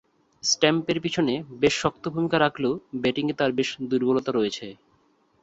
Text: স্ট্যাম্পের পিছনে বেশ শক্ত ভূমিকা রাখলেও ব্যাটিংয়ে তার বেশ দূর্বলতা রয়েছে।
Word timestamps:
স্ট্যাম্পের 0.43 0.97
পিছনে 1.01 1.33
বেশ 1.61 1.73
শক্ত 1.81 2.03
ভূমিকা 2.13 2.37
রাখলেও 2.39 2.73
ব্যাটিংয়ে 3.01 3.37
তার 3.39 3.51
বেশ 3.57 3.69
দূর্বলতা 3.91 4.31
রয়েছে। 4.33 4.67